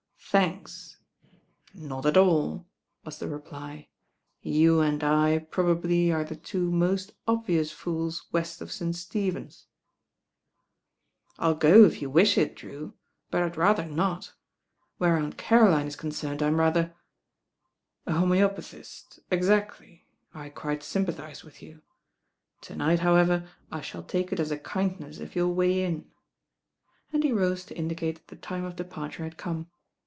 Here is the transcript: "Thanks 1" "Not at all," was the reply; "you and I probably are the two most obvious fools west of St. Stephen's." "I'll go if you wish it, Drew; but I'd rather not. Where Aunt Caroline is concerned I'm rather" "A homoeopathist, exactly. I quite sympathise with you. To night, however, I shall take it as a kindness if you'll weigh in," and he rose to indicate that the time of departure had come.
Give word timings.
"Thanks 0.31 0.95
1" 1.73 1.87
"Not 1.89 2.05
at 2.05 2.15
all," 2.15 2.65
was 3.03 3.17
the 3.19 3.27
reply; 3.27 3.89
"you 4.41 4.79
and 4.79 5.03
I 5.03 5.39
probably 5.39 6.09
are 6.09 6.23
the 6.23 6.37
two 6.37 6.71
most 6.71 7.11
obvious 7.27 7.73
fools 7.73 8.27
west 8.31 8.61
of 8.61 8.71
St. 8.71 8.95
Stephen's." 8.95 9.67
"I'll 11.37 11.55
go 11.55 11.83
if 11.83 12.01
you 12.01 12.09
wish 12.09 12.37
it, 12.37 12.55
Drew; 12.55 12.93
but 13.29 13.43
I'd 13.43 13.57
rather 13.57 13.85
not. 13.85 14.31
Where 14.99 15.17
Aunt 15.17 15.37
Caroline 15.37 15.87
is 15.87 15.97
concerned 15.97 16.41
I'm 16.41 16.61
rather" 16.61 16.95
"A 18.07 18.13
homoeopathist, 18.13 19.19
exactly. 19.29 20.07
I 20.33 20.47
quite 20.47 20.81
sympathise 20.81 21.43
with 21.43 21.61
you. 21.61 21.81
To 22.61 22.75
night, 22.77 23.01
however, 23.01 23.49
I 23.69 23.81
shall 23.81 24.03
take 24.03 24.31
it 24.31 24.39
as 24.39 24.51
a 24.51 24.57
kindness 24.57 25.17
if 25.19 25.35
you'll 25.35 25.53
weigh 25.55 25.83
in," 25.83 26.09
and 27.11 27.21
he 27.21 27.33
rose 27.33 27.65
to 27.65 27.77
indicate 27.77 28.15
that 28.15 28.27
the 28.29 28.37
time 28.37 28.63
of 28.63 28.77
departure 28.77 29.23
had 29.25 29.35
come. 29.35 29.69